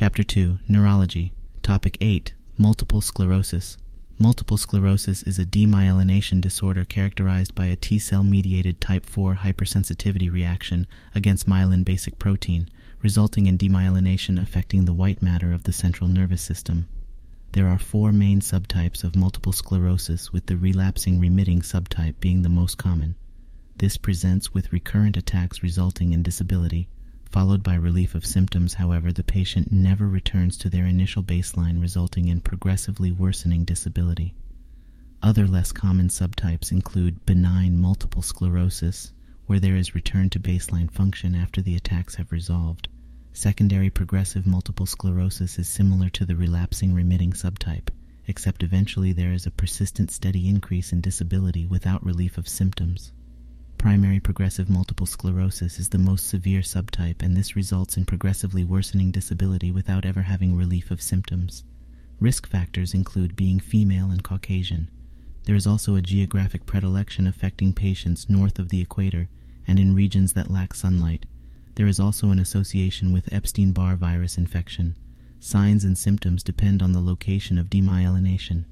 [0.00, 1.32] Chapter 2 Neurology.
[1.60, 3.76] Topic 8 Multiple sclerosis.
[4.16, 10.32] Multiple sclerosis is a demyelination disorder characterized by a T cell mediated type 4 hypersensitivity
[10.32, 12.68] reaction against myelin basic protein,
[13.02, 16.86] resulting in demyelination affecting the white matter of the central nervous system.
[17.50, 22.48] There are four main subtypes of multiple sclerosis, with the relapsing remitting subtype being the
[22.48, 23.16] most common.
[23.78, 26.88] This presents with recurrent attacks resulting in disability,
[27.38, 28.74] followed by relief of symptoms.
[28.74, 34.34] However, the patient never returns to their initial baseline, resulting in progressively worsening disability.
[35.22, 39.12] Other less common subtypes include benign multiple sclerosis,
[39.46, 42.88] where there is return to baseline function after the attacks have resolved.
[43.32, 47.90] Secondary progressive multiple sclerosis is similar to the relapsing remitting subtype,
[48.26, 53.12] except eventually there is a persistent steady increase in disability without relief of symptoms.
[53.78, 59.12] Primary progressive multiple sclerosis is the most severe subtype, and this results in progressively worsening
[59.12, 61.62] disability without ever having relief of symptoms.
[62.18, 64.90] Risk factors include being female and Caucasian.
[65.44, 69.28] There is also a geographic predilection affecting patients north of the equator
[69.68, 71.24] and in regions that lack sunlight.
[71.76, 74.96] There is also an association with Epstein Barr virus infection.
[75.38, 78.64] Signs and symptoms depend on the location of demyelination.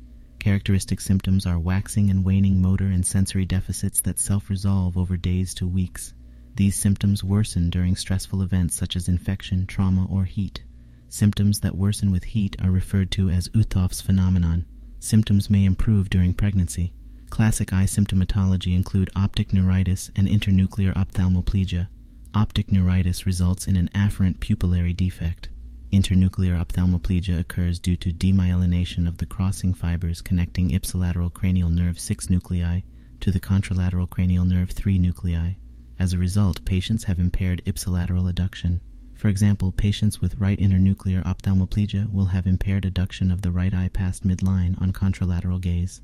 [0.46, 5.52] Characteristic symptoms are waxing and waning motor and sensory deficits that self resolve over days
[5.54, 6.14] to weeks.
[6.54, 10.62] These symptoms worsen during stressful events such as infection, trauma, or heat.
[11.08, 14.66] Symptoms that worsen with heat are referred to as Uhthoff's phenomenon.
[15.00, 16.92] Symptoms may improve during pregnancy.
[17.28, 21.88] Classic eye symptomatology include optic neuritis and internuclear ophthalmoplegia.
[22.34, 25.48] Optic neuritis results in an afferent pupillary defect.
[25.92, 32.28] Internuclear ophthalmoplegia occurs due to demyelination of the crossing fibers connecting ipsilateral cranial nerve 6
[32.28, 32.80] nuclei
[33.20, 35.54] to the contralateral cranial nerve 3 nuclei.
[35.98, 38.80] As a result, patients have impaired ipsilateral adduction.
[39.14, 43.88] For example, patients with right internuclear ophthalmoplegia will have impaired adduction of the right eye
[43.92, 46.00] past midline on contralateral gaze.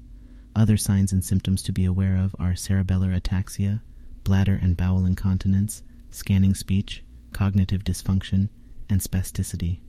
[0.55, 3.81] Other signs and symptoms to be aware of are cerebellar ataxia,
[4.23, 7.03] bladder and bowel incontinence, scanning speech,
[7.33, 8.49] cognitive dysfunction,
[8.93, 9.81] and spasticity.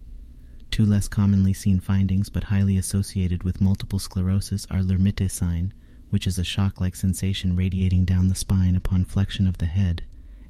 [0.72, 5.72] Two less commonly seen findings but highly associated with multiple sclerosis are Lhermitte sign,
[6.10, 10.04] which is a shock-like sensation radiating down the spine upon flexion of the head,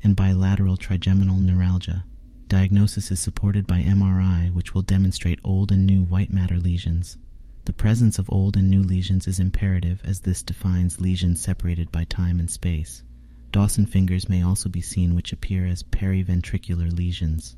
[0.04, 2.06] and bilateral trigeminal neuralgia.
[2.48, 7.18] Diagnosis is supported by MRI, which will demonstrate old and new white matter lesions.
[7.66, 12.04] The presence of old and new lesions is imperative as this defines lesions separated by
[12.04, 13.04] time and space.
[13.52, 17.56] Dawson fingers may also be seen which appear as periventricular lesions.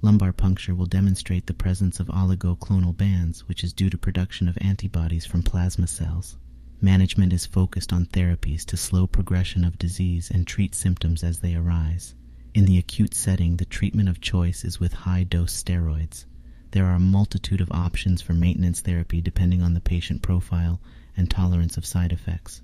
[0.00, 4.56] Lumbar puncture will demonstrate the presence of oligoclonal bands, which is due to production of
[4.60, 6.36] antibodies from plasma cells.
[6.80, 11.56] Management is focused on therapies to slow progression of disease and treat symptoms as they
[11.56, 12.14] arise.
[12.54, 16.26] In the acute setting, the treatment of choice is with high-dose steroids.
[16.70, 20.80] There are a multitude of options for maintenance therapy depending on the patient profile
[21.16, 22.62] and tolerance of side effects.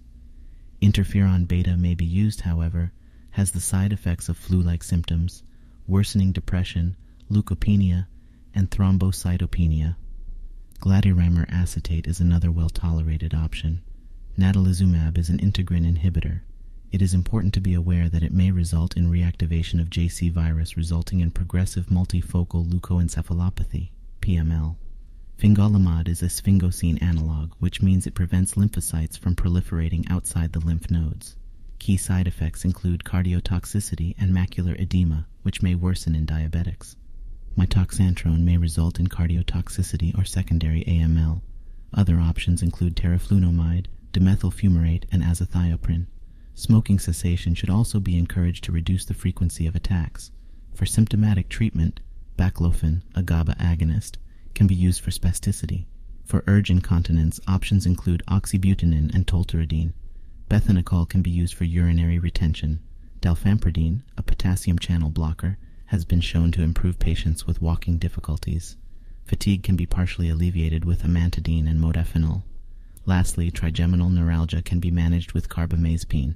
[0.81, 2.93] Interferon beta may be used, however,
[3.31, 5.43] has the side effects of flu-like symptoms,
[5.89, 6.97] worsening depression,
[7.31, 8.07] leukopenia,
[8.55, 9.97] and thrombocytopenia.
[10.81, 13.81] Glatiramer acetate is another well-tolerated option.
[14.39, 16.41] Natalizumab is an integrin inhibitor.
[16.93, 20.77] It is important to be aware that it may result in reactivation of JC virus
[20.77, 24.77] resulting in progressive multifocal leukoencephalopathy, PML.
[25.39, 30.91] Fingolimod is a sphingosine analog, which means it prevents lymphocytes from proliferating outside the lymph
[30.91, 31.37] nodes.
[31.81, 36.97] Key side effects include cardiotoxicity and macular edema, which may worsen in diabetics.
[37.57, 41.41] Mitoxantrone may result in cardiotoxicity or secondary AML.
[41.93, 46.07] Other options include teriflunomide, dimethyl fumarate, and azathioprine.
[46.55, 50.31] Smoking cessation should also be encouraged to reduce the frequency of attacks.
[50.75, 52.01] For symptomatic treatment,
[52.37, 54.17] baclofen, a GABA agonist,
[54.55, 55.87] can be used for spasticity.
[56.25, 59.93] For urge incontinence, options include oxybutynin and tolterodine.
[60.49, 62.81] Bethanechol can be used for urinary retention.
[63.21, 68.77] Dalfampridine, a potassium channel blocker, has been shown to improve patients with walking difficulties.
[69.25, 72.43] Fatigue can be partially alleviated with amantadine and modafinil.
[73.07, 76.35] Lastly, trigeminal neuralgia can be managed with carbamazepine.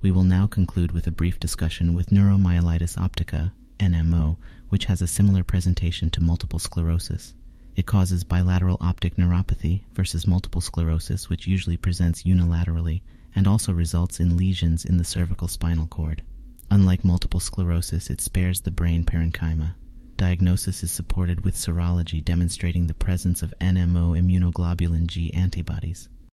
[0.00, 4.36] We will now conclude with a brief discussion with neuromyelitis optica, NMO,
[4.68, 7.34] which has a similar presentation to multiple sclerosis.
[7.76, 13.02] It causes bilateral optic neuropathy versus multiple sclerosis, which usually presents unilaterally
[13.34, 16.22] and also results in lesions in the cervical spinal cord.
[16.70, 19.74] Unlike multiple sclerosis, it spares the brain parenchyma.
[20.16, 26.08] Diagnosis is supported with serology demonstrating the presence of NMO immunoglobulin G antibodies.